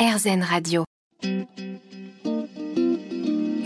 RZN 0.00 0.42
Radio. 0.42 0.84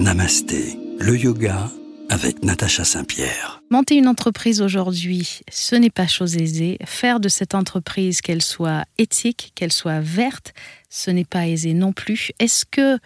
Namasté, 0.01 0.77
le 0.99 1.17
yoga 1.17 1.71
avec 2.11 2.43
Natacha 2.43 2.83
Saint-Pierre. 2.83 3.63
Monter 3.71 3.95
une 3.95 4.09
entreprise 4.09 4.61
aujourd'hui, 4.61 5.43
ce 5.49 5.77
n'est 5.77 5.91
pas 5.91 6.09
chose 6.09 6.37
aisée. 6.37 6.79
Faire 6.87 7.21
de 7.21 7.29
cette 7.29 7.55
entreprise 7.55 8.21
qu'elle 8.21 8.43
soit 8.43 8.85
éthique, 8.99 9.53
qu'elle 9.55 9.71
soit 9.71 10.01
verte, 10.01 10.55
ce 10.91 11.13
n'est 11.13 11.25
pas 11.25 11.47
aisé 11.47 11.73
non 11.73 11.93
plus. 11.93 12.33
Est-ce 12.41 12.67
que 12.67 12.99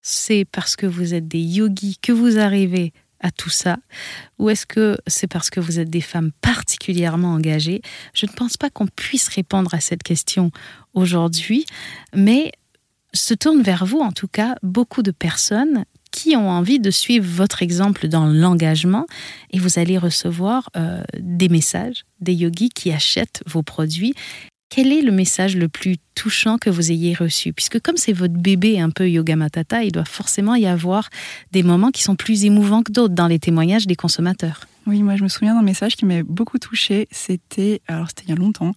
c'est 0.00 0.44
parce 0.44 0.76
que 0.76 0.86
vous 0.86 1.14
êtes 1.14 1.26
des 1.26 1.42
yogis 1.42 1.98
que 2.00 2.12
vous 2.12 2.38
arrivez 2.38 2.92
à 3.20 3.30
tout 3.30 3.50
ça 3.50 3.78
Ou 4.38 4.50
est-ce 4.50 4.66
que 4.66 4.96
c'est 5.06 5.26
parce 5.26 5.50
que 5.50 5.60
vous 5.60 5.78
êtes 5.80 5.90
des 5.90 6.00
femmes 6.00 6.32
particulièrement 6.40 7.32
engagées? 7.32 7.82
Je 8.14 8.26
ne 8.26 8.32
pense 8.32 8.56
pas 8.56 8.70
qu'on 8.70 8.86
puisse 8.86 9.28
répondre 9.28 9.74
à 9.74 9.80
cette 9.80 10.02
question 10.02 10.50
aujourd'hui, 10.94 11.66
mais 12.14 12.52
se 13.12 13.34
tournent 13.34 13.62
vers 13.62 13.86
vous 13.86 14.00
en 14.00 14.12
tout 14.12 14.28
cas 14.28 14.56
beaucoup 14.62 15.02
de 15.02 15.10
personnes 15.10 15.84
qui 16.10 16.36
ont 16.36 16.50
envie 16.50 16.80
de 16.80 16.90
suivre 16.90 17.26
votre 17.26 17.62
exemple 17.62 18.08
dans 18.08 18.26
l'engagement 18.26 19.06
et 19.50 19.58
vous 19.58 19.78
allez 19.78 19.98
recevoir 19.98 20.70
euh, 20.76 21.02
des 21.18 21.48
messages 21.48 22.04
des 22.20 22.34
yogis 22.34 22.70
qui 22.70 22.92
achètent 22.92 23.42
vos 23.46 23.62
produits. 23.62 24.14
Quel 24.70 24.92
est 24.92 25.00
le 25.00 25.12
message 25.12 25.56
le 25.56 25.68
plus 25.68 25.96
touchant 26.14 26.58
que 26.58 26.68
vous 26.68 26.92
ayez 26.92 27.14
reçu? 27.14 27.54
Puisque 27.54 27.80
comme 27.80 27.96
c'est 27.96 28.12
votre 28.12 28.34
bébé 28.34 28.78
un 28.80 28.90
peu 28.90 29.08
Yoga 29.08 29.34
Matata, 29.34 29.82
il 29.82 29.92
doit 29.92 30.04
forcément 30.04 30.54
y 30.54 30.66
avoir 30.66 31.08
des 31.52 31.62
moments 31.62 31.90
qui 31.90 32.02
sont 32.02 32.16
plus 32.16 32.44
émouvants 32.44 32.82
que 32.82 32.92
d'autres 32.92 33.14
dans 33.14 33.28
les 33.28 33.38
témoignages 33.38 33.86
des 33.86 33.96
consommateurs. 33.96 34.66
Oui, 34.86 35.02
moi 35.02 35.16
je 35.16 35.22
me 35.22 35.28
souviens 35.28 35.54
d'un 35.54 35.62
message 35.62 35.96
qui 35.96 36.04
m'a 36.04 36.22
beaucoup 36.22 36.58
touché. 36.58 37.08
C'était, 37.10 37.80
alors 37.88 38.08
c'était 38.08 38.24
il 38.24 38.28
y 38.28 38.32
a 38.32 38.36
longtemps, 38.36 38.74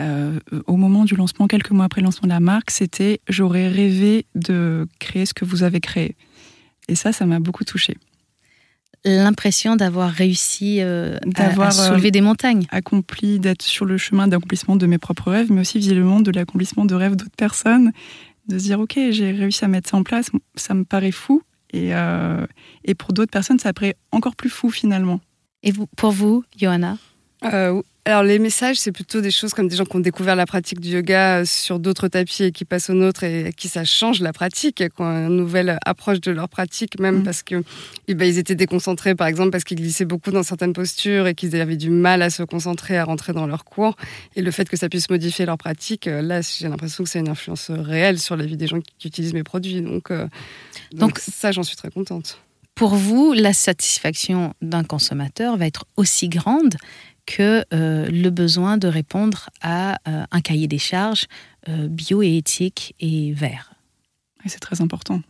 euh, 0.00 0.38
au 0.66 0.76
moment 0.76 1.04
du 1.04 1.16
lancement, 1.16 1.46
quelques 1.46 1.70
mois 1.70 1.86
après 1.86 2.02
le 2.02 2.06
lancement 2.06 2.26
de 2.26 2.32
la 2.32 2.40
marque, 2.40 2.70
c'était 2.70 3.20
j'aurais 3.28 3.68
rêvé 3.68 4.26
de 4.34 4.86
créer 4.98 5.24
ce 5.24 5.32
que 5.32 5.46
vous 5.46 5.62
avez 5.62 5.80
créé. 5.80 6.16
Et 6.88 6.94
ça, 6.94 7.12
ça 7.12 7.24
m'a 7.24 7.40
beaucoup 7.40 7.64
touchée. 7.64 7.96
L'impression 9.04 9.76
d'avoir 9.76 10.10
réussi 10.10 10.80
euh, 10.80 11.16
à, 11.16 11.48
D'avoir, 11.48 11.68
à 11.68 11.70
soulever 11.70 12.08
euh, 12.08 12.10
des 12.10 12.20
montagnes. 12.20 12.66
Accompli, 12.70 13.38
d'être 13.38 13.62
sur 13.62 13.86
le 13.86 13.96
chemin 13.96 14.28
d'accomplissement 14.28 14.76
de 14.76 14.86
mes 14.86 14.98
propres 14.98 15.30
rêves, 15.30 15.50
mais 15.50 15.62
aussi 15.62 15.78
visiblement 15.78 16.20
de 16.20 16.30
l'accomplissement 16.30 16.84
de 16.84 16.94
rêves 16.94 17.16
d'autres 17.16 17.36
personnes. 17.36 17.92
De 18.48 18.58
se 18.58 18.64
dire, 18.64 18.80
ok, 18.80 18.98
j'ai 19.10 19.30
réussi 19.30 19.64
à 19.64 19.68
mettre 19.68 19.88
ça 19.88 19.96
en 19.96 20.02
place, 20.02 20.30
ça 20.54 20.74
me 20.74 20.84
paraît 20.84 21.12
fou. 21.12 21.42
Et, 21.72 21.94
euh, 21.94 22.46
et 22.84 22.94
pour 22.94 23.12
d'autres 23.12 23.30
personnes, 23.30 23.58
ça 23.58 23.72
paraît 23.72 23.96
encore 24.12 24.36
plus 24.36 24.50
fou 24.50 24.70
finalement. 24.70 25.20
Et 25.62 25.72
vous, 25.72 25.86
pour 25.96 26.10
vous, 26.10 26.44
Johanna? 26.58 26.98
Euh, 27.44 27.80
alors 28.04 28.22
les 28.22 28.38
messages, 28.38 28.76
c'est 28.76 28.92
plutôt 28.92 29.20
des 29.20 29.30
choses 29.30 29.54
comme 29.54 29.68
des 29.68 29.76
gens 29.76 29.84
qui 29.84 29.94
ont 29.96 30.00
découvert 30.00 30.36
la 30.36 30.44
pratique 30.46 30.80
du 30.80 30.88
yoga 30.90 31.44
sur 31.46 31.78
d'autres 31.78 32.08
tapis 32.08 32.44
et 32.44 32.52
qui 32.52 32.64
passent 32.66 32.90
au 32.90 32.94
nôtre 32.94 33.24
et 33.24 33.46
à 33.46 33.52
qui 33.52 33.68
ça 33.68 33.84
change 33.84 34.20
la 34.20 34.32
pratique, 34.32 34.76
qui 34.76 35.02
ont 35.02 35.26
une 35.28 35.36
nouvelle 35.36 35.78
approche 35.86 36.20
de 36.20 36.30
leur 36.32 36.48
pratique, 36.48 36.98
même 36.98 37.16
Mhm. 37.18 37.22
parce 37.24 37.42
que 37.42 37.62
eh 38.08 38.14
ben, 38.14 38.26
ils 38.28 38.38
étaient 38.38 38.54
déconcentrés, 38.54 39.14
par 39.14 39.26
exemple, 39.26 39.50
parce 39.50 39.64
qu'ils 39.64 39.78
glissaient 39.78 40.04
beaucoup 40.06 40.30
dans 40.32 40.42
certaines 40.42 40.72
postures 40.72 41.26
et 41.28 41.34
qu'ils 41.34 41.56
avaient 41.60 41.76
du 41.76 41.90
mal 41.90 42.20
à 42.22 42.30
se 42.30 42.42
concentrer, 42.42 42.98
à 42.98 43.04
rentrer 43.04 43.32
dans 43.32 43.46
leur 43.46 43.64
cours. 43.64 43.96
Et 44.36 44.42
le 44.42 44.50
fait 44.50 44.68
que 44.68 44.76
ça 44.76 44.88
puisse 44.88 45.08
modifier 45.08 45.46
leur 45.46 45.56
pratique, 45.58 46.06
euh, 46.08 46.20
là, 46.22 46.40
j'ai 46.42 46.68
l'impression 46.68 47.04
que 47.04 47.10
c'est 47.10 47.20
une 47.20 47.28
influence 47.28 47.70
réelle 47.70 48.18
sur 48.18 48.36
la 48.36 48.44
vie 48.44 48.56
des 48.56 48.66
gens 48.66 48.80
qui, 48.80 48.92
qui 48.98 49.08
utilisent 49.08 49.34
mes 49.34 49.44
produits. 49.44 49.80
Donc, 49.82 50.10
euh, 50.10 50.26
donc, 50.92 51.00
Donc- 51.14 51.18
ça, 51.20 51.52
j'en 51.52 51.62
suis 51.62 51.76
très 51.76 51.90
contente. 51.90 52.38
Pour 52.76 52.94
vous, 52.94 53.34
la 53.34 53.52
satisfaction 53.52 54.54
d'un 54.62 54.84
consommateur 54.84 55.58
va 55.58 55.66
être 55.66 55.84
aussi 55.96 56.30
grande 56.30 56.76
que 57.26 57.64
euh, 57.72 58.06
le 58.06 58.30
besoin 58.30 58.76
de 58.78 58.88
répondre 58.88 59.50
à 59.62 59.98
euh, 60.08 60.24
un 60.30 60.40
cahier 60.40 60.66
des 60.68 60.78
charges 60.78 61.26
euh, 61.68 61.88
bio 61.88 62.22
et 62.22 62.36
éthique 62.36 62.94
et 63.00 63.32
vert. 63.32 63.72
Et 64.44 64.48
c'est 64.48 64.58
très 64.60 64.80
important. 64.80 65.20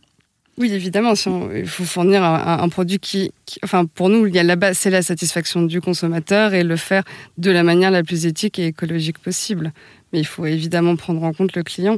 Oui, 0.57 0.71
évidemment, 0.73 1.15
si 1.15 1.27
on- 1.27 1.51
il 1.53 1.65
faut 1.67 1.85
fournir 1.85 2.23
un, 2.23 2.35
un- 2.35 2.59
un 2.59 2.69
produit 2.69 2.99
qui, 2.99 3.31
qui- 3.45 3.59
enfin, 3.63 3.85
pour 3.85 4.09
nous, 4.09 4.27
il 4.27 4.35
y 4.35 4.39
a 4.39 4.43
la 4.43 4.55
base, 4.55 4.77
c'est 4.77 4.89
la 4.89 5.01
satisfaction 5.01 5.63
du 5.63 5.81
consommateur 5.81 6.53
et 6.53 6.63
le 6.63 6.75
faire 6.75 7.03
de 7.37 7.51
la 7.51 7.63
manière 7.63 7.89
la 7.91 8.03
plus 8.03 8.25
éthique 8.25 8.59
et 8.59 8.67
écologique 8.67 9.17
possible. 9.19 9.71
Mais 10.13 10.19
il 10.19 10.25
faut 10.25 10.45
évidemment 10.45 10.95
prendre 10.97 11.23
en 11.23 11.33
compte 11.33 11.55
le 11.55 11.63
client, 11.63 11.97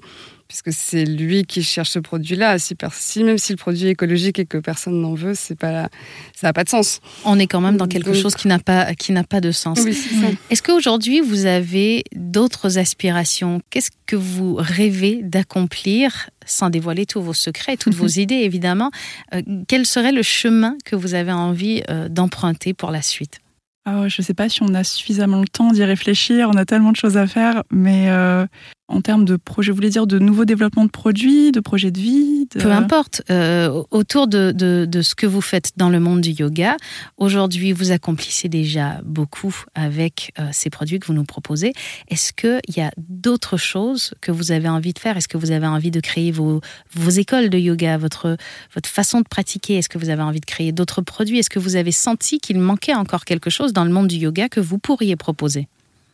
puisque 0.53 0.71
c'est 0.71 1.05
lui 1.05 1.45
qui 1.45 1.63
cherche 1.63 1.89
ce 1.89 1.97
produit-là. 1.97 2.57
Si, 2.59 3.23
même 3.23 3.39
si 3.39 3.53
le 3.53 3.57
produit 3.57 3.87
est 3.87 3.91
écologique 3.91 4.37
et 4.37 4.45
que 4.45 4.59
personne 4.59 5.01
n'en 5.01 5.15
veut, 5.15 5.33
c'est 5.33 5.57
pas, 5.57 5.89
ça 6.35 6.45
n'a 6.47 6.53
pas 6.53 6.63
de 6.63 6.69
sens. 6.69 6.99
On 7.25 7.39
est 7.39 7.47
quand 7.47 7.59
même 7.59 7.75
dans 7.75 7.87
quelque 7.87 8.11
Donc- 8.11 8.21
chose 8.21 8.35
qui 8.35 8.47
n'a 8.47 8.59
pas, 8.59 8.93
qui 8.93 9.13
n'a 9.13 9.23
pas 9.23 9.41
de 9.41 9.51
sens. 9.51 9.79
Oui, 9.83 9.95
c'est 9.95 10.13
ça. 10.13 10.27
Est-ce 10.51 10.61
qu'aujourd'hui, 10.61 11.21
vous 11.21 11.47
avez 11.47 12.03
d'autres 12.15 12.77
aspirations? 12.77 13.61
Qu'est-ce 13.71 13.89
que 14.05 14.15
vous 14.15 14.53
rêvez 14.59 15.21
d'accomplir 15.23 16.29
sans 16.45 16.69
dévoiler 16.69 17.07
tous 17.07 17.21
vos 17.23 17.33
secrets, 17.33 17.75
toutes 17.75 17.95
vos 17.95 18.05
idées, 18.19 18.35
évidemment? 18.35 18.91
Euh, 19.33 19.41
Quel 19.67 19.87
serait 19.87 20.11
le 20.11 20.21
chemin 20.21 20.77
que 20.85 20.95
vous 20.95 21.15
avez 21.15 21.31
envie 21.31 21.81
euh, 21.89 22.09
d'emprunter 22.09 22.75
pour 22.75 22.91
la 22.91 23.01
suite? 23.01 23.39
Ah, 23.85 24.07
je 24.07 24.21
ne 24.21 24.23
sais 24.25 24.33
pas 24.35 24.47
si 24.49 24.61
on 24.61 24.73
a 24.75 24.83
suffisamment 24.83 25.41
le 25.41 25.47
temps 25.47 25.71
d'y 25.71 25.83
réfléchir, 25.83 26.47
on 26.49 26.55
a 26.57 26.63
tellement 26.63 26.91
de 26.91 26.95
choses 26.95 27.17
à 27.17 27.25
faire, 27.27 27.63
mais 27.71 28.05
euh, 28.09 28.45
en 28.89 29.01
termes 29.01 29.23
de 29.25 29.37
projet, 29.37 29.71
vous 29.71 29.77
voulez 29.77 29.89
dire 29.89 30.05
de 30.05 30.19
nouveaux 30.19 30.43
développements 30.45 30.83
de 30.85 30.89
produits, 30.91 31.51
de 31.51 31.61
projets 31.61 31.89
de 31.89 31.99
vie 31.99 32.47
de- 32.53 32.59
Peu 32.59 32.71
importe, 32.71 33.21
euh, 33.29 33.81
autour 33.91 34.27
de, 34.27 34.51
de- 34.51 34.85
de 34.87 35.01
ce 35.01 35.15
que 35.15 35.25
vous 35.25 35.41
faites 35.41 35.71
dans 35.77 35.89
le 35.89 35.99
monde 36.01 36.21
du 36.21 36.31
yoga, 36.31 36.75
aujourd'hui 37.17 37.71
vous 37.71 37.91
accomplissez 37.91 38.49
déjà 38.49 38.99
beaucoup 39.03 39.55
avec 39.73 40.33
euh, 40.37 40.49
ces 40.51 40.69
produits 40.69 40.99
que 40.99 41.07
vous 41.07 41.13
nous 41.13 41.23
proposez. 41.23 41.73
Est-ce 42.09 42.33
qu'il 42.33 42.75
y 42.75 42.81
a 42.81 42.91
d'autres 42.97 43.57
choses 43.57 44.13
que 44.21 44.31
vous 44.31 44.51
avez 44.51 44.67
envie 44.69 44.93
de 44.93 44.99
faire? 44.99 45.15
Est-ce 45.17 45.27
que 45.29 45.37
vous 45.37 45.51
avez 45.51 45.67
envie 45.67 45.91
de 45.91 45.99
créer 46.01 46.31
vos, 46.31 46.59
vos 46.93 47.09
écoles 47.09 47.49
de 47.49 47.57
yoga, 47.57 47.97
votre, 47.97 48.37
votre 48.73 48.89
façon 48.89 49.21
de 49.21 49.27
pratiquer? 49.27 49.75
Est-ce 49.77 49.89
que 49.89 49.97
vous 49.97 50.09
avez 50.09 50.21
envie 50.23 50.41
de 50.41 50.45
créer 50.45 50.71
d'autres 50.73 51.01
produits? 51.01 51.39
Est-ce 51.39 51.49
que 51.49 51.59
vous 51.59 51.77
avez 51.77 51.91
senti 51.93 52.37
qu'il 52.39 52.59
manquait 52.59 52.93
encore 52.95 53.23
quelque 53.25 53.49
chose 53.49 53.71
dans 53.73 53.85
le 53.85 53.91
monde 53.91 54.07
du 54.07 54.17
yoga 54.17 54.49
que 54.49 54.59
vous 54.59 54.77
pourriez 54.77 55.15
proposer? 55.15 55.67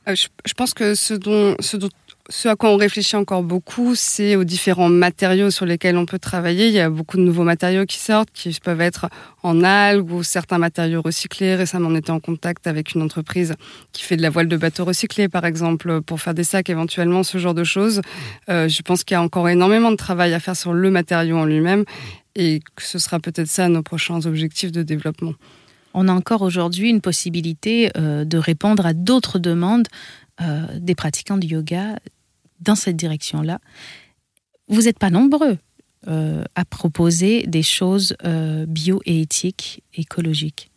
Euh, 0.08 0.16
je, 0.16 0.28
je 0.46 0.53
pense 0.53 0.74
que 0.74 0.96
ce, 0.96 1.13
dont, 1.13 1.56
ce, 1.59 1.75
dont- 1.78 1.90
ce 2.29 2.47
à 2.47 2.56
quoi 2.56 2.69
on 2.69 2.78
réfléchit 2.78 3.16
encore 3.16 3.41
beaucoup, 3.41 3.95
c'est 3.95 4.35
aux 4.35 4.44
différents 4.44 4.90
matériaux 4.90 5.50
sur 5.50 5.66
lesquels 5.66 5.97
on 5.97 6.06
peut 6.06 6.19
travailler. 6.19 6.67
Il 6.67 6.73
y 6.73 6.79
a 6.79 6.90
beaucoup 6.90 7.17
de 7.17 7.23
nouveaux 7.23 7.44
matériaux 7.44 7.85
qui 7.85 7.97
sortent, 7.97 8.29
qui 8.31 8.56
peuvent 8.63 8.81
être 8.81 9.09
en 9.41 9.63
algues 9.63 10.12
ou 10.12 10.22
certains 10.22 10.59
matériaux 10.59 11.01
recyclés. 11.01 11.56
Récemment, 11.56 11.90
on 11.90 11.95
était 11.95 12.12
en 12.12 12.19
contact 12.19 12.67
avec 12.67 12.94
une 12.94 13.01
entreprise 13.01 13.56
qui 13.94 14.03
fait 14.03 14.16
de 14.16 14.22
la 14.22 14.29
voile 14.29 14.47
de 14.47 14.57
bateau 14.57 14.85
recyclée, 14.85 15.28
par 15.28 15.44
exemple, 15.44 16.01
pour 16.01 16.22
faire 16.22 16.35
des 16.35 16.44
sacs 16.44 16.69
éventuellement, 16.69 17.23
ce 17.23 17.40
genre 17.40 17.56
de 17.56 17.63
choses. 17.63 18.01
Euh, 18.50 18.67
je 18.67 18.81
pense 18.84 19.03
qu'il 19.03 19.16
y 19.16 19.17
a 19.17 19.23
encore 19.23 19.50
énormément 19.50 19.90
de 19.90 19.97
travail 19.97 20.34
à 20.35 20.40
faire 20.40 20.56
sur 20.56 20.73
le 20.73 20.91
matériau 20.91 21.38
en 21.38 21.46
lui-même 21.46 21.84
et 22.35 22.59
que 22.75 22.84
ce 22.84 23.00
sera 23.00 23.19
peut-être 23.19 23.47
ça 23.47 23.67
nos 23.69 23.81
prochains 23.81 24.25
objectifs 24.28 24.72
de 24.72 24.84
développement. 24.84 25.34
on 25.96 26.07
a 26.07 26.13
encore 26.13 26.44
aujourd'hui 26.44 26.90
une 26.90 27.01
possibilité 27.01 27.90
euh, 27.97 28.23
de 28.23 28.38
répondre 28.38 28.85
à 28.85 28.94
d'autres 28.94 29.40
demandes 29.40 29.88
euh, 30.41 30.61
des 30.79 30.96
pratiquants 30.96 31.38
du 31.38 31.47
yoga 31.47 31.97
dans 32.62 32.75
cette 32.75 32.96
direction-là. 32.96 33.59
Vous 34.68 34.84
n'êtes 34.84 35.00
pas 35.00 35.09
nombreux 35.09 35.58
euh, 36.08 36.44
à 36.56 36.66
proposer 36.66 37.44
des 37.47 37.64
choses 37.64 38.16
euh, 38.24 38.66
bio 38.66 39.02
et 39.06 39.22
éthiques, 39.22 39.84
écologiques. 39.96 40.70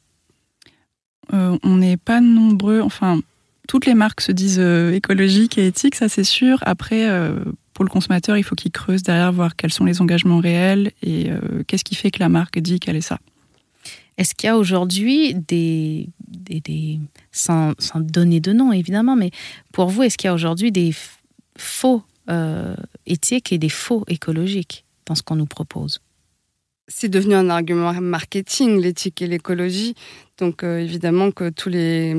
Euh, 1.32 1.58
on 1.62 1.76
n'est 1.76 1.96
pas 1.96 2.20
nombreux, 2.20 2.80
enfin, 2.80 3.20
toutes 3.68 3.86
les 3.86 3.94
marques 3.94 4.20
se 4.20 4.32
disent 4.32 4.58
écologiques 4.58 5.58
et 5.58 5.66
éthiques, 5.68 5.94
ça 5.94 6.08
c'est 6.08 6.24
sûr. 6.24 6.58
Après, 6.62 7.08
pour 7.72 7.84
le 7.84 7.90
consommateur, 7.90 8.36
il 8.36 8.42
faut 8.42 8.56
qu'il 8.56 8.72
creuse 8.72 9.02
derrière, 9.02 9.32
voir 9.32 9.54
quels 9.54 9.72
sont 9.72 9.84
les 9.84 10.00
engagements 10.00 10.40
réels 10.40 10.90
et 11.02 11.30
qu'est-ce 11.68 11.84
qui 11.84 11.94
fait 11.94 12.10
que 12.10 12.18
la 12.18 12.28
marque 12.28 12.58
dit 12.58 12.80
qu'elle 12.80 12.96
est 12.96 13.00
ça. 13.00 13.18
Est-ce 14.18 14.34
qu'il 14.34 14.48
y 14.48 14.50
a 14.50 14.58
aujourd'hui 14.58 15.34
des, 15.34 16.08
des, 16.28 16.60
des- 16.60 17.00
sans, 17.30 17.72
sans 17.78 18.00
donner 18.00 18.40
de 18.40 18.52
nom 18.52 18.72
évidemment, 18.72 19.16
mais 19.16 19.30
pour 19.72 19.88
vous, 19.88 20.02
est-ce 20.02 20.18
qu'il 20.18 20.26
y 20.26 20.30
a 20.30 20.34
aujourd'hui 20.34 20.70
des 20.72 20.92
faux 21.56 22.02
euh, 22.30 22.74
éthiques 23.06 23.52
et 23.52 23.58
des 23.58 23.68
faux 23.68 24.04
écologiques 24.08 24.84
dans 25.06 25.14
ce 25.14 25.22
qu'on 25.22 25.36
nous 25.36 25.46
propose 25.46 26.00
c'est 26.88 27.08
devenu 27.08 27.34
un 27.34 27.48
argument 27.48 27.92
marketing, 28.00 28.80
l'éthique 28.80 29.22
et 29.22 29.26
l'écologie. 29.26 29.94
Donc 30.38 30.64
euh, 30.64 30.78
évidemment 30.78 31.30
que 31.30 31.50
tous 31.50 31.68
les, 31.68 32.16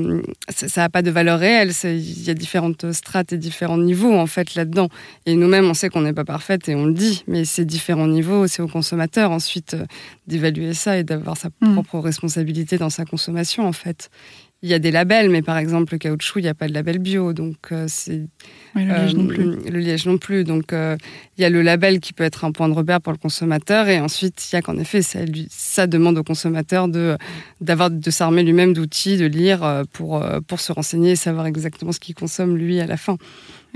ça 0.48 0.82
n'a 0.82 0.88
pas 0.88 1.02
de 1.02 1.10
valeur 1.10 1.38
réelle. 1.38 1.72
Il 1.84 2.22
y 2.24 2.30
a 2.30 2.34
différentes 2.34 2.92
strates 2.92 3.32
et 3.32 3.38
différents 3.38 3.78
niveaux 3.78 4.14
en 4.14 4.26
fait 4.26 4.54
là-dedans. 4.54 4.88
Et 5.26 5.36
nous-mêmes, 5.36 5.66
on 5.66 5.74
sait 5.74 5.90
qu'on 5.90 6.00
n'est 6.00 6.12
pas 6.12 6.24
parfaite 6.24 6.68
et 6.68 6.74
on 6.74 6.86
le 6.86 6.94
dit. 6.94 7.24
Mais 7.28 7.44
ces 7.44 7.64
différents 7.64 8.06
niveaux, 8.06 8.46
c'est 8.46 8.62
au 8.62 8.68
consommateur 8.68 9.30
ensuite 9.30 9.74
euh, 9.74 9.84
d'évaluer 10.26 10.74
ça 10.74 10.98
et 10.98 11.04
d'avoir 11.04 11.36
sa 11.36 11.50
Mm. 11.60 11.74
propre 11.74 11.98
responsabilité 11.98 12.78
dans 12.78 12.90
sa 12.90 13.04
consommation 13.04 13.66
en 13.66 13.72
fait. 13.72 14.10
Il 14.64 14.70
y 14.70 14.72
a 14.72 14.78
des 14.78 14.90
labels, 14.90 15.28
mais 15.28 15.42
par 15.42 15.58
exemple 15.58 15.92
le 15.92 15.98
caoutchouc, 15.98 16.38
il 16.38 16.44
n'y 16.44 16.48
a 16.48 16.54
pas 16.54 16.66
de 16.68 16.72
label 16.72 16.98
bio, 16.98 17.34
donc 17.34 17.56
euh, 17.70 17.84
c'est 17.86 18.22
Oui, 18.74 18.86
le 18.86 18.94
liège 18.94 19.14
non 19.14 19.24
euh, 19.24 19.28
plus. 19.28 19.70
Le 19.70 19.78
liège 19.78 20.06
non 20.06 20.16
plus. 20.16 20.42
Donc, 20.44 20.72
euh, 20.72 20.96
il 21.36 21.42
y 21.42 21.44
a 21.44 21.50
le 21.50 21.60
label 21.60 22.00
qui 22.00 22.14
peut 22.14 22.24
être 22.24 22.46
un 22.46 22.50
point 22.50 22.70
de 22.70 22.72
repère 22.72 23.02
pour 23.02 23.12
le 23.12 23.18
consommateur. 23.18 23.88
Et 23.88 24.00
ensuite, 24.00 24.42
il 24.50 24.54
y 24.54 24.58
a 24.58 24.62
qu'en 24.62 24.78
effet, 24.78 25.02
ça, 25.02 25.22
lui- 25.26 25.48
ça 25.50 25.86
demande 25.86 26.16
au 26.16 26.22
consommateur 26.24 26.88
de, 26.88 27.18
d'avoir, 27.60 27.90
de 27.90 28.10
s'armer 28.10 28.42
lui-même 28.42 28.72
d'outils, 28.72 29.18
de 29.18 29.26
lire 29.26 29.82
pour, 29.92 30.24
pour 30.46 30.60
se 30.60 30.72
renseigner 30.72 31.10
et 31.10 31.16
savoir 31.16 31.44
exactement 31.44 31.92
ce 31.92 32.00
qu'il 32.00 32.14
consomme 32.14 32.56
lui 32.56 32.80
à 32.80 32.86
la 32.86 32.96
fin. 32.96 33.18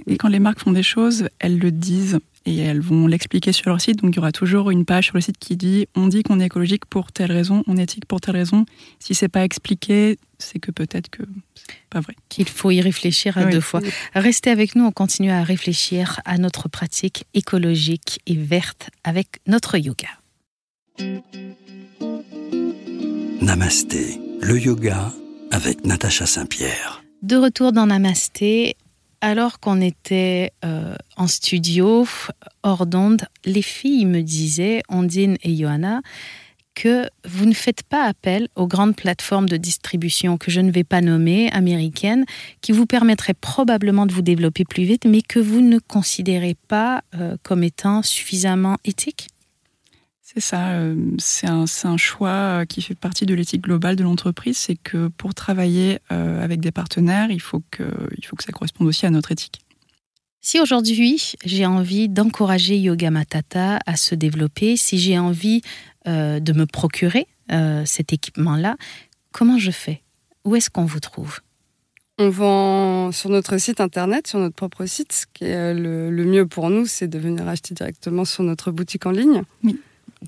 Et 0.07 0.17
quand 0.17 0.29
les 0.29 0.41
marques 0.41 0.61
font 0.61 0.73
des 0.73 0.83
choses, 0.83 1.29
elles 1.39 1.59
le 1.59 1.71
disent. 1.71 2.19
Et 2.49 2.59
elles 2.59 2.81
vont 2.81 3.07
l'expliquer 3.07 3.53
sur 3.53 3.69
leur 3.71 3.81
site. 3.81 3.99
Donc 4.03 4.15
il 4.15 4.17
y 4.17 4.19
aura 4.19 4.33
toujours 4.33 4.71
une 4.71 4.85
page 4.85 5.07
sur 5.07 5.15
le 5.17 5.21
site 5.21 5.39
qui 5.39 5.57
dit 5.57 5.87
on 5.95 6.07
dit 6.09 6.23
qu'on 6.23 6.41
est 6.41 6.47
écologique 6.47 6.87
pour 6.87 7.13
telle 7.13 7.33
raison, 7.33 7.63
on 7.67 7.77
est 7.77 7.83
éthique 7.83 8.07
pour 8.07 8.21
telle 8.21 8.37
raison. 8.37 8.65
Si 8.99 9.15
c'est 9.15 9.29
pas 9.29 9.45
expliqué, 9.45 10.19
c'est 10.39 10.59
que 10.59 10.71
peut-être 10.71 11.11
que 11.11 11.23
c'est 11.55 11.77
pas 11.91 12.01
vrai. 12.01 12.15
Qu'il 12.29 12.49
faut 12.49 12.71
y 12.71 12.81
réfléchir 12.81 13.37
à 13.39 13.45
Oui. 13.45 13.53
deux 13.53 13.61
fois. 13.61 13.81
Restez 14.15 14.51
avec 14.51 14.75
nous, 14.75 14.85
on 14.85 14.93
continue 14.93 15.31
à 15.31 15.43
réfléchir 15.43 16.21
à 16.25 16.39
notre 16.39 16.69
pratique 16.69 17.25
écologique 17.35 18.21
et 18.27 18.35
verte 18.35 18.91
avec 19.05 19.41
notre 19.47 19.77
yoga. 19.77 20.09
Namasté, 23.41 24.21
le 24.41 24.59
yoga 24.59 25.13
avec 25.51 25.85
Natacha 25.85 26.27
Saint-Pierre. 26.27 27.03
De 27.23 27.37
retour 27.37 27.73
dans 27.73 27.87
Namasté, 27.87 28.77
alors 29.21 29.61
qu'on 29.61 29.81
était 29.81 30.53
euh, 30.65 30.95
en 31.17 31.27
studio, 31.27 32.07
hors 32.63 32.87
d'onde, 32.87 33.27
les 33.45 33.63
filles 33.63 34.07
me 34.07 34.23
disaient, 34.23 34.83
Ondine 34.89 35.37
et 35.43 35.57
Johanna, 35.57 36.03
que 36.75 37.09
vous 37.25 37.47
ne 37.47 37.55
faites 37.55 37.83
pas 37.83 38.05
appel 38.05 38.47
aux 38.55 38.69
grandes 38.69 38.95
plateformes 38.95 39.49
de 39.49 39.57
distribution 39.57 40.39
que 40.39 40.53
je 40.53 40.61
ne 40.61 40.71
vais 40.71 40.85
pas 40.85 41.01
nommer, 41.01 41.51
américaines, 41.51 42.25
qui 42.61 42.71
vous 42.71 42.87
permettraient 42.87 43.35
probablement 43.35 44.07
de 44.07 44.13
vous 44.13 44.23
développer 44.23 44.65
plus 44.65 44.85
vite, 44.85 45.05
mais 45.05 45.23
que 45.23 45.41
vous 45.41 45.61
ne 45.61 45.81
considérez 45.81 46.57
pas 46.69 47.03
euh, 47.17 47.37
comme 47.43 47.65
étant 47.65 48.03
suffisamment 48.03 48.77
éthiques 48.85 49.27
C'est 50.39 50.51
ça, 50.51 50.69
euh, 50.69 50.95
c'est 51.19 51.49
un, 51.49 51.97
choix 51.97 52.29
euh, 52.29 52.65
qui 52.65 52.81
fait 52.81 52.95
partie 52.95 53.27
de 53.27 53.35
l'éthique 53.35 53.63
globale 53.63 53.97
de 53.97 54.05
l'entreprise. 54.05 54.57
C'est 54.57 54.77
que 54.77 55.09
pour 55.09 55.35
travailler 55.35 55.99
euh, 56.13 56.41
avec 56.41 56.61
des 56.61 56.71
partenaires, 56.71 57.33
il 57.33 57.41
faut, 57.41 57.61
que, 57.73 57.83
il 58.17 58.25
faut 58.25 58.37
que 58.37 58.45
ça 58.45 58.53
corresponde 58.53 58.87
aussi 58.87 59.05
à 59.05 59.11
notre 59.11 59.33
éthique. 59.33 59.59
Si 60.41 60.61
aujourd'hui 60.61 61.33
j'ai 61.45 61.67
envie 61.67 62.09
d'encourager 62.09 62.79
Yoga 62.79 63.11
Matata 63.11 63.81
à 63.85 63.97
se 63.97 64.15
développer, 64.15 64.77
si 64.77 64.97
j'ai 65.01 65.19
envie 65.19 65.61
euh, 66.07 66.39
de 66.39 66.53
me 66.53 66.67
procurer 66.67 67.27
euh, 67.51 67.83
cet 67.85 68.13
équipement-là, 68.13 68.77
comment 69.33 69.59
je 69.59 69.73
fais? 69.73 70.03
Où 70.45 70.55
est-ce 70.55 70.71
qu'on 70.71 70.85
vous 70.85 71.01
trouve? 71.01 71.41
On 72.19 72.31
vend 72.31 73.11
sur 73.11 73.31
notre 73.31 73.59
site 73.59 73.81
internet, 73.81 74.29
sur 74.29 74.39
notre 74.39 74.55
propre 74.55 74.87
site. 74.87 75.13
Ce 75.13 75.25
qui 75.35 75.47
est 75.47 75.75
le, 75.75 76.13
le 76.13 76.25
mieux 76.25 76.47
pour 76.47 76.71
nous, 76.71 76.87
c'est 76.87 77.09
de 77.09 77.19
venir 77.19 77.49
acheter 77.49 77.75
directement 77.75 78.25
sur 78.25 78.45
notre 78.45 78.71
boutique 78.71 79.05
en 79.05 79.11
ligne, 79.11 79.43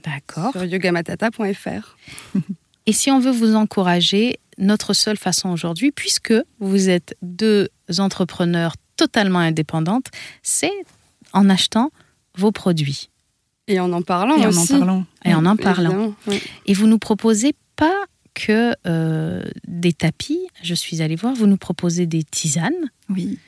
D'accord. 0.04 0.52
sur 0.52 0.64
yogamatata.fr. 0.64 1.96
Et 2.86 2.92
si 2.92 3.10
on 3.10 3.18
veut 3.20 3.30
vous 3.30 3.54
encourager, 3.54 4.38
notre 4.58 4.94
seule 4.94 5.16
façon 5.16 5.50
aujourd'hui, 5.50 5.92
puisque 5.92 6.34
vous 6.58 6.88
êtes 6.88 7.16
deux 7.22 7.68
entrepreneurs 7.98 8.74
totalement 8.96 9.38
indépendantes, 9.38 10.06
c'est 10.42 10.72
en 11.32 11.48
achetant 11.48 11.90
vos 12.36 12.52
produits 12.52 13.10
Et 13.68 13.80
en 13.80 13.92
en 13.92 14.02
parlant 14.02 14.36
Et 14.36 14.40
en 14.46 14.50
en 14.56 14.62
aussi. 14.62 14.78
parlant. 14.78 15.04
et 15.24 15.34
en 15.34 15.46
en 15.46 15.56
parlant. 15.56 16.14
Oui. 16.26 16.42
Et 16.66 16.74
vous 16.74 16.86
nous 16.86 16.98
proposez 16.98 17.54
pas 17.76 18.04
que 18.34 18.74
euh, 18.86 19.42
des 19.66 19.92
tapis, 19.92 20.40
je 20.62 20.74
suis 20.74 21.02
allée 21.02 21.16
voir, 21.16 21.34
vous 21.34 21.46
nous 21.46 21.56
proposez 21.56 22.06
des 22.06 22.22
tisanes. 22.22 22.72
Oui. 23.08 23.38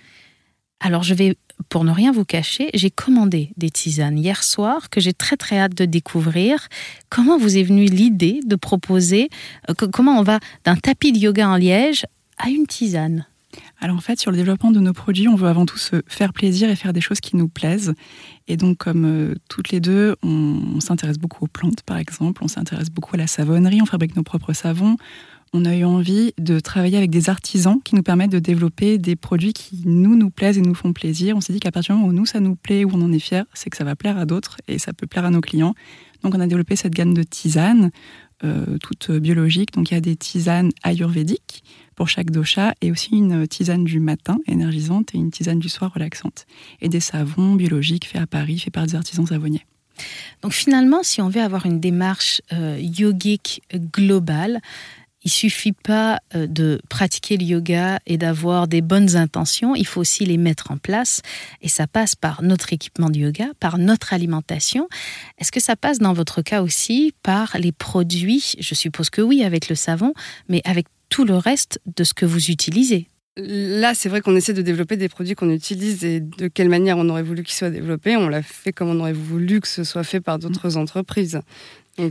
Alors 0.85 1.05
je 1.05 1.15
vais, 1.15 1.37
pour 1.69 1.85
ne 1.85 1.93
rien 1.93 2.11
vous 2.11 2.25
cacher, 2.25 2.69
j'ai 2.75 2.91
commandé 2.91 3.53
des 3.57 3.71
tisanes 3.71 4.19
hier 4.19 4.43
soir 4.43 4.91
que 4.91 5.01
j'ai 5.01 5.13
très 5.13 5.37
très 5.37 5.57
hâte 5.57 5.75
de 5.75 5.85
découvrir. 5.85 6.69
Comment 7.09 7.39
vous 7.39 7.57
est 7.57 7.63
venue 7.63 7.85
l'idée 7.85 8.41
de 8.45 8.57
proposer, 8.57 9.31
euh, 9.71 9.75
comment 9.75 10.19
on 10.19 10.25
va 10.25 10.41
d'un 10.65 10.75
tapis 10.75 11.13
de 11.13 11.19
yoga 11.19 11.49
en 11.49 11.57
liège 11.57 12.05
à 12.37 12.49
une 12.49 12.67
tisane? 12.67 13.27
Alors 13.81 13.97
en 13.97 14.01
fait, 14.01 14.19
sur 14.19 14.33
le 14.33 14.37
développement 14.37 14.73
de 14.73 14.81
nos 14.81 14.93
produits, 14.93 15.29
on 15.29 15.37
veut 15.37 15.47
avant 15.47 15.67
tout 15.67 15.79
se 15.79 16.03
faire 16.09 16.33
plaisir 16.33 16.69
et 16.69 16.75
faire 16.75 16.93
des 16.93 17.01
choses 17.01 17.21
qui 17.21 17.37
nous 17.37 17.49
plaisent. 17.49 17.95
Et 18.49 18.57
donc, 18.57 18.79
comme 18.79 19.05
euh, 19.05 19.35
toutes 19.49 19.71
les 19.71 19.79
deux, 19.79 20.17
on 20.25 20.81
s'intéresse 20.81 21.19
beaucoup 21.19 21.45
aux 21.45 21.49
plantes, 21.49 21.83
par 21.83 21.99
exemple, 21.99 22.43
on 22.43 22.49
s'intéresse 22.49 22.91
beaucoup 22.91 23.15
à 23.15 23.19
la 23.19 23.29
savonnerie, 23.29 23.81
on 23.83 23.87
fabrique 23.87 24.17
nos 24.17 24.25
propres 24.25 24.53
savons. 24.53 24.97
On 25.55 25.67
a 25.67 25.77
eu 25.77 25.85
envie 25.85 26.33
de 26.39 26.61
travailler 26.61 26.97
avec 26.97 27.11
des 27.11 27.29
artisans 27.29 27.79
qui 27.85 27.95
nous 27.95 28.03
permettent 28.03 28.31
de 28.31 28.39
développer 28.39 28.97
des 28.97 29.17
produits 29.17 29.53
qui 29.53 29.83
nous 29.85 30.17
nous 30.17 30.31
plaisent 30.31 30.57
et 30.57 30.63
nous 30.63 30.75
font 30.75 30.95
plaisir. 30.95 31.37
On 31.37 31.43
s'est 31.43 31.53
dit 31.53 31.61
qu'à 31.61 31.71
partir 31.71 31.95
du 31.95 32.01
moment 32.01 32.11
où 32.11 32.17
nous 32.17 32.25
ça 32.25 32.41
nous 32.41 32.57
plaît, 32.57 32.87
où 32.87 32.91
on 32.95 33.03
en 33.03 33.13
est 33.13 33.19
fier, 33.19 33.45
c'est 33.53 33.69
que 33.69 33.77
ça 33.77 33.85
va 33.85 33.95
plaire 33.95 34.17
à 34.17 34.25
d'autres 34.25 34.57
et 34.67 34.79
ça 34.79 34.95
peut 34.95 35.07
plaire 35.07 35.27
à 35.27 35.31
nos 35.31 35.43
clients. 35.43 35.75
Donc 36.23 36.35
on 36.35 36.41
a 36.41 36.47
développé 36.47 36.75
cette 36.75 36.95
gamme 36.95 37.13
de 37.13 37.23
tisanes, 37.23 37.91
euh, 38.45 38.79
toutes 38.79 39.11
biologiques. 39.11 39.75
Donc 39.75 39.91
il 39.91 39.95
y 39.95 39.97
a 39.99 40.01
des 40.01 40.17
tisanes 40.17 40.71
ayurvédiques 40.85 41.65
pour 41.97 42.09
chaque 42.09 42.31
dosha 42.31 42.73
et 42.81 42.91
aussi 42.91 43.11
une 43.11 43.47
tisane 43.47 43.85
du 43.85 44.01
matin 44.01 44.39
énergisante 44.47 45.15
et 45.15 45.19
une 45.19 45.31
tisane 45.31 45.59
du 45.59 45.69
soir 45.69 45.93
relaxante. 45.93 46.47
Et 46.81 46.89
des 46.89 47.01
savons 47.01 47.57
biologiques 47.57 48.07
faits 48.07 48.23
à 48.23 48.27
Paris, 48.27 48.59
faits 48.59 48.73
par 48.73 48.87
des 48.87 48.95
artisans 48.95 49.27
savonniers. 49.27 49.67
Donc 50.41 50.53
finalement, 50.53 51.03
si 51.03 51.21
on 51.21 51.29
veut 51.29 51.43
avoir 51.43 51.67
une 51.67 51.79
démarche 51.79 52.41
euh, 52.53 52.79
yogique 52.81 53.63
globale, 53.93 54.61
il 55.25 55.31
suffit 55.31 55.73
pas 55.73 56.19
euh, 56.35 56.47
de 56.47 56.81
pratiquer 56.89 57.37
le 57.37 57.45
yoga 57.45 57.99
et 58.07 58.17
d'avoir 58.17 58.69
des 58.69 58.81
bonnes 58.81 59.17
intentions, 59.17 59.75
il 59.75 59.87
faut 59.87 60.01
aussi 60.01 60.25
les 60.25 60.37
mettre 60.37 60.71
en 60.71 60.77
place. 60.77 61.23
Et 61.61 61.69
ça 61.69 61.87
passe 61.87 62.15
par 62.15 62.43
notre 62.43 62.73
équipement 62.73 63.11
de 63.11 63.19
yoga, 63.19 63.47
par 63.61 63.79
notre 63.79 64.13
alimentation. 64.13 64.89
Est-ce 65.39 65.53
que 65.53 65.61
ça 65.61 65.77
passe 65.77 65.99
dans 65.99 66.13
votre 66.13 66.43
cas 66.43 66.63
aussi 66.63 67.15
par 67.23 67.57
les 67.59 67.73
produits? 67.73 68.55
Je 68.59 68.75
suppose 68.75 69.11
que 69.11 69.23
oui, 69.23 69.45
avec 69.45 69.69
le 69.69 69.75
savon, 69.75 70.13
mais 70.49 70.61
avec 70.65 70.87
tout 71.09 71.25
le 71.25 71.37
reste 71.37 71.81
de 71.97 72.05
ce 72.05 72.15
que 72.15 72.27
vous 72.27 72.51
utilisez. 72.51 73.09
Là, 73.37 73.95
c'est 73.95 74.11
vrai 74.11 74.21
qu'on 74.21 74.37
essaie 74.37 74.53
de 74.53 74.61
développer 74.61 74.99
des 74.99 75.09
produits 75.09 75.35
qu'on 75.35 75.49
utilise 75.49 76.05
et 76.05 76.21
de 76.21 76.49
quelle 76.49 76.69
manière 76.69 76.99
on 76.99 77.09
aurait 77.09 77.23
voulu 77.23 77.43
qu'ils 77.43 77.55
soient 77.55 77.71
développés. 77.71 78.15
On 78.15 78.29
l'a 78.29 78.43
fait 78.43 78.73
comme 78.73 78.91
on 78.91 79.01
aurait 79.01 79.15
voulu 79.15 79.61
que 79.63 79.69
ce 79.69 79.85
soit 79.85 80.05
fait 80.05 80.21
par 80.21 80.39
d'autres 80.39 80.77
entreprises. 80.77 81.41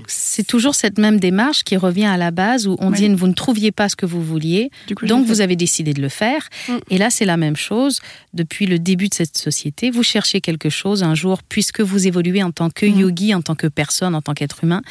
C'est 0.07 0.45
toujours 0.45 0.75
cette 0.75 0.98
même 1.00 1.19
démarche 1.19 1.63
qui 1.63 1.75
revient 1.75 2.06
à 2.06 2.16
la 2.18 2.31
base 2.31 2.68
où 2.68 2.75
on 2.80 2.92
Oui. 2.92 2.98
dit 2.98 3.10
vous 3.10 3.28
ne 3.28 3.33
trouviez 3.33 3.72
pas 3.72 3.89
ce 3.89 3.95
que 3.95 4.06
vous 4.06 4.22
vouliez, 4.24 4.69
coup, 4.95 5.06
Donc 5.07 5.25
vous 5.25 5.42
avez 5.42 5.56
décidé 5.56 5.94
de 5.94 6.01
le 6.01 6.10
faire. 6.10 6.48
Mm. 6.69 6.74
Et 6.92 6.98
là, 6.98 7.10
c'est 7.10 7.25
la 7.25 7.36
même 7.38 7.56
chose. 7.56 8.00
Depuis 8.33 8.68
le 8.68 8.78
début 8.80 9.10
de 9.10 9.13
cette 9.13 9.38
société, 9.38 9.89
vous 9.89 10.04
cherchez 10.04 10.39
quelque 10.39 10.69
chose 10.69 11.01
un 11.04 11.16
jour, 11.16 11.42
puisque 11.44 11.81
vous 11.81 12.07
évoluez 12.07 12.44
en 12.44 12.51
tant 12.51 12.69
que 12.69 12.86
Mm. 12.86 13.00
yogi, 13.00 13.33
en 13.33 13.42
tant 13.42 13.56
que 13.56 13.68
personne, 13.68 14.13
en 14.16 14.22
tant 14.22 14.33
qu'être 14.33 14.63
humain, 14.63 14.81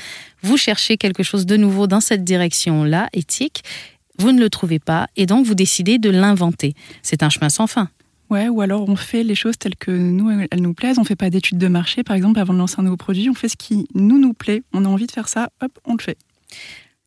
vous 0.42 0.56
cherchez 0.56 0.96
quelque 0.96 1.22
chose 1.22 1.46
de 1.46 1.56
nouveau 1.56 1.86
dans 1.86 2.00
cette 2.00 2.24
direction-là, 2.24 3.08
éthique. 3.12 3.62
Vous 4.18 4.32
ne 4.32 4.40
le 4.40 4.50
trouvez 4.50 4.78
pas 4.80 5.06
et 5.16 5.24
donc 5.24 5.46
vous 5.46 5.54
décidez 5.54 5.98
de 5.98 6.10
l'inventer. 6.10 6.74
C'est 7.02 7.22
un 7.22 7.30
chemin 7.30 7.48
sans 7.48 7.66
fin. 7.66 7.88
Ouais, 8.30 8.48
ou 8.48 8.60
alors 8.60 8.88
on 8.88 8.94
fait 8.94 9.24
les 9.24 9.34
choses 9.34 9.58
telles 9.58 9.76
que 9.76 9.90
nous, 9.90 10.30
elles 10.30 10.62
nous 10.62 10.72
plaisent. 10.72 10.98
On 10.98 11.04
fait 11.04 11.16
pas 11.16 11.30
d'études 11.30 11.58
de 11.58 11.66
marché, 11.66 12.04
par 12.04 12.14
exemple, 12.14 12.38
avant 12.38 12.54
de 12.54 12.58
lancer 12.58 12.76
un 12.78 12.84
nouveau 12.84 12.96
produit. 12.96 13.28
On 13.28 13.34
fait 13.34 13.48
ce 13.48 13.56
qui 13.56 13.86
nous 13.94 14.18
nous 14.18 14.32
plaît. 14.32 14.62
On 14.72 14.84
a 14.84 14.88
envie 14.88 15.06
de 15.06 15.12
faire 15.12 15.28
ça, 15.28 15.50
hop, 15.60 15.72
on 15.84 15.94
le 15.94 16.02
fait. 16.02 16.16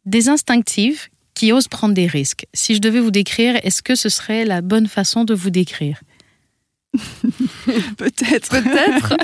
Des 0.05 0.27
instinctives 0.27 1.07
qui 1.33 1.53
osent 1.53 1.69
prendre 1.69 1.93
des 1.93 2.07
risques. 2.07 2.45
Si 2.53 2.75
je 2.75 2.81
devais 2.81 2.99
vous 2.99 3.09
décrire, 3.09 3.55
est-ce 3.63 3.81
que 3.81 3.95
ce 3.95 4.09
serait 4.09 4.43
la 4.43 4.61
bonne 4.61 4.87
façon 4.87 5.23
de 5.23 5.33
vous 5.33 5.49
décrire? 5.49 6.01
Peut-être. 7.97 8.49
Peut-être. 8.49 9.15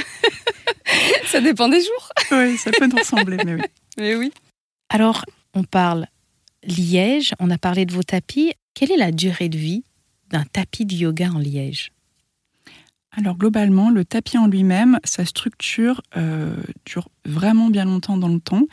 ça 1.26 1.42
dépend 1.42 1.68
des 1.68 1.82
jours. 1.82 2.10
oui, 2.32 2.58
ça 2.58 2.72
peut 2.72 2.88
nous 2.88 2.98
ressembler, 2.98 3.38
mais 3.46 3.56
oui. 3.56 3.62
Mais 3.98 4.16
oui. 4.16 4.32
Alors, 4.88 5.26
on 5.54 5.64
parle 5.64 6.08
liège, 6.64 7.34
on 7.40 7.52
a 7.52 7.58
parlé 7.58 7.86
de 7.86 7.94
vos 7.94 8.04
tapis. 8.04 8.54
Quelle 8.74 8.92
est 8.92 8.98
la 8.98 9.12
durée 9.12 9.50
de 9.50 9.58
vie 9.58 9.84
d'un 10.30 10.44
tapis 10.44 10.86
de 10.86 10.94
yoga 10.94 11.32
en 11.32 11.40
liège 11.40 11.92
Alors 13.12 13.38
globalement, 13.38 13.90
le 13.90 14.06
tapis 14.06 14.38
en 14.38 14.48
lui-même, 14.48 15.00
sa 15.04 15.26
structure 15.26 16.02
euh, 16.18 16.56
dure 16.86 17.10
vraiment 17.26 17.70
bien 17.70 17.86
longtemps 17.86 18.18
dans 18.18 18.30
le 18.30 18.40
temps. 18.40 18.64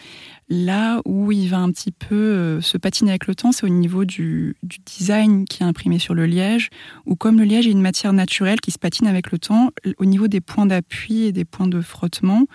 Là 0.48 1.00
où 1.04 1.32
il 1.32 1.48
va 1.48 1.58
un 1.58 1.70
petit 1.70 1.92
peu 1.92 2.14
euh, 2.14 2.60
se 2.60 2.78
patiner 2.78 3.10
avec 3.10 3.26
le 3.26 3.34
temps, 3.34 3.52
c'est 3.52 3.64
au 3.64 3.70
niveau 3.70 4.04
du, 4.04 4.56
du 4.62 4.78
design 4.84 5.44
qui 5.44 5.62
est 5.62 5.66
imprimé 5.66 5.98
sur 5.98 6.14
le 6.14 6.26
liège, 6.26 6.70
où 7.06 7.16
comme 7.16 7.38
le 7.38 7.44
liège 7.44 7.66
est 7.66 7.72
une 7.72 7.82
matière 7.82 8.12
naturelle 8.12 8.60
qui 8.60 8.70
se 8.70 8.78
patine 8.78 9.06
avec 9.06 9.30
le 9.30 9.38
temps, 9.38 9.70
au 9.98 10.04
niveau 10.04 10.28
des 10.28 10.40
points 10.40 10.66
d'appui 10.66 11.24
et 11.24 11.32
des 11.32 11.44
points 11.44 11.68
de 11.68 11.80
frottement, 11.80 12.46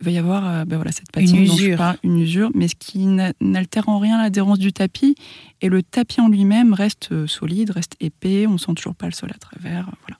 il 0.00 0.04
va 0.06 0.10
y 0.10 0.18
avoir 0.18 0.46
euh, 0.48 0.64
ben 0.64 0.76
voilà, 0.76 0.92
cette 0.92 1.10
patine 1.12 1.46
je 1.46 1.52
usure. 1.52 1.78
parle, 1.78 1.96
une 2.02 2.18
usure, 2.18 2.50
mais 2.54 2.68
ce 2.68 2.74
qui 2.74 2.98
n'a- 3.06 3.32
n'altère 3.40 3.88
en 3.88 3.98
rien 3.98 4.20
l'adhérence 4.20 4.58
du 4.58 4.72
tapis. 4.72 5.14
Et 5.62 5.68
le 5.68 5.82
tapis 5.82 6.20
en 6.20 6.28
lui-même 6.28 6.74
reste 6.74 7.10
euh, 7.12 7.26
solide, 7.26 7.70
reste 7.70 7.94
épais, 8.00 8.46
on 8.46 8.58
sent 8.58 8.74
toujours 8.74 8.94
pas 8.96 9.06
le 9.06 9.12
sol 9.12 9.30
à 9.34 9.38
travers. 9.38 9.84
Voilà. 10.02 10.18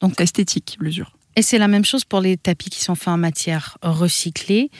Donc- 0.00 0.20
esthétique, 0.20 0.76
l'usure. 0.80 1.12
Et 1.36 1.42
c'est 1.42 1.58
la 1.58 1.68
même 1.68 1.84
chose 1.84 2.04
pour 2.04 2.20
les 2.20 2.36
tapis 2.36 2.68
qui 2.70 2.80
sont 2.80 2.94
faits 2.94 3.08
en 3.08 3.16
matière 3.18 3.78
recyclée. 3.82 4.70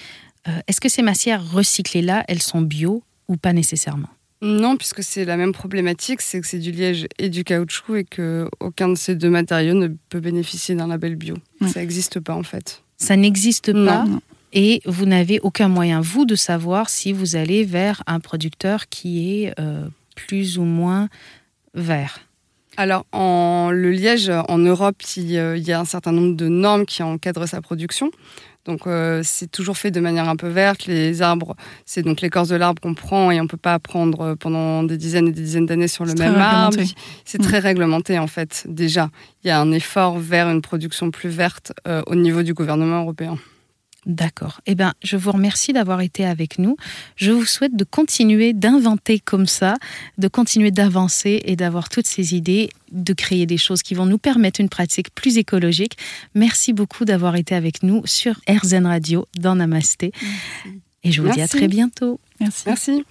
Euh, 0.48 0.58
Est-ce 0.66 0.80
que 0.80 0.88
ces 0.88 1.02
matières 1.02 1.42
recyclées-là, 1.52 2.24
elles 2.28 2.42
sont 2.42 2.60
bio 2.60 3.02
ou 3.28 3.36
pas 3.36 3.52
nécessairement? 3.52 4.08
Non, 4.42 4.76
puisque 4.76 5.04
c'est 5.04 5.24
la 5.24 5.36
même 5.36 5.52
problématique, 5.52 6.20
c'est 6.20 6.40
que 6.40 6.46
c'est 6.48 6.58
du 6.58 6.72
liège 6.72 7.06
et 7.18 7.28
du 7.30 7.44
caoutchouc 7.44 7.94
et 7.94 8.04
que 8.04 8.48
aucun 8.58 8.88
de 8.88 8.96
ces 8.96 9.14
deux 9.14 9.30
matériaux 9.30 9.74
ne 9.74 9.86
peut 10.08 10.18
bénéficier 10.18 10.74
d'un 10.74 10.88
label 10.88 11.14
bio. 11.14 11.36
Ouais. 11.60 11.68
Ça 11.68 11.78
n'existe 11.80 12.18
pas 12.18 12.34
en 12.34 12.42
fait. 12.42 12.82
Ça 13.02 13.16
n'existe 13.16 13.72
pas 13.72 14.04
Non. 14.04 14.20
et 14.52 14.80
vous 14.86 15.06
n'avez 15.06 15.40
aucun 15.40 15.66
moyen, 15.66 16.00
vous, 16.00 16.24
de 16.24 16.36
savoir 16.36 16.88
si 16.88 17.12
vous 17.12 17.34
allez 17.34 17.64
vers 17.64 18.02
un 18.06 18.20
producteur 18.20 18.88
qui 18.88 19.42
est 19.42 19.54
euh, 19.58 19.86
plus 20.14 20.56
ou 20.58 20.62
moins 20.62 21.08
vert. 21.74 22.20
Alors, 22.76 23.04
en, 23.10 23.70
le 23.72 23.90
liège, 23.90 24.30
en 24.48 24.58
Europe, 24.58 25.02
il, 25.16 25.32
il 25.32 25.64
y 25.66 25.72
a 25.72 25.80
un 25.80 25.84
certain 25.84 26.12
nombre 26.12 26.36
de 26.36 26.48
normes 26.48 26.86
qui 26.86 27.02
encadrent 27.02 27.48
sa 27.48 27.60
production. 27.60 28.10
Donc 28.64 28.86
euh, 28.86 29.22
c'est 29.24 29.50
toujours 29.50 29.76
fait 29.76 29.90
de 29.90 30.00
manière 30.00 30.28
un 30.28 30.36
peu 30.36 30.48
verte. 30.48 30.86
Les 30.86 31.20
arbres, 31.20 31.56
c'est 31.84 32.02
donc 32.02 32.20
l'écorce 32.20 32.48
de 32.48 32.56
l'arbre 32.56 32.80
qu'on 32.80 32.94
prend 32.94 33.30
et 33.30 33.40
on 33.40 33.46
peut 33.46 33.56
pas 33.56 33.78
prendre 33.78 34.34
pendant 34.34 34.84
des 34.84 34.96
dizaines 34.96 35.28
et 35.28 35.32
des 35.32 35.42
dizaines 35.42 35.66
d'années 35.66 35.88
sur 35.88 36.04
le 36.04 36.14
même 36.14 36.36
arbre. 36.36 36.78
C'est 37.24 37.42
très 37.42 37.60
mm. 37.60 37.64
réglementé 37.64 38.18
en 38.18 38.28
fait. 38.28 38.64
Déjà, 38.68 39.10
il 39.42 39.48
y 39.48 39.50
a 39.50 39.60
un 39.60 39.72
effort 39.72 40.18
vers 40.18 40.48
une 40.48 40.62
production 40.62 41.10
plus 41.10 41.28
verte 41.28 41.72
euh, 41.88 42.02
au 42.06 42.14
niveau 42.14 42.42
du 42.42 42.54
gouvernement 42.54 43.02
européen. 43.02 43.36
D'accord. 44.04 44.60
Eh 44.66 44.74
bien, 44.74 44.94
je 45.02 45.16
vous 45.16 45.30
remercie 45.30 45.72
d'avoir 45.72 46.00
été 46.00 46.24
avec 46.24 46.58
nous. 46.58 46.76
Je 47.14 47.30
vous 47.30 47.44
souhaite 47.44 47.76
de 47.76 47.84
continuer 47.84 48.52
d'inventer 48.52 49.20
comme 49.20 49.46
ça, 49.46 49.76
de 50.18 50.26
continuer 50.26 50.72
d'avancer 50.72 51.40
et 51.44 51.54
d'avoir 51.54 51.88
toutes 51.88 52.08
ces 52.08 52.34
idées, 52.34 52.70
de 52.90 53.12
créer 53.12 53.46
des 53.46 53.58
choses 53.58 53.82
qui 53.82 53.94
vont 53.94 54.06
nous 54.06 54.18
permettre 54.18 54.60
une 54.60 54.68
pratique 54.68 55.14
plus 55.14 55.38
écologique. 55.38 55.96
Merci 56.34 56.72
beaucoup 56.72 57.04
d'avoir 57.04 57.36
été 57.36 57.54
avec 57.54 57.84
nous 57.84 58.02
sur 58.04 58.40
RZN 58.48 58.86
Radio 58.86 59.28
dans 59.38 59.54
Namasté. 59.54 60.10
Et 61.04 61.12
je 61.12 61.22
vous 61.22 61.30
dis 61.30 61.40
à 61.40 61.48
très 61.48 61.68
bientôt. 61.68 62.18
Merci. 62.40 62.64
Merci. 62.66 63.04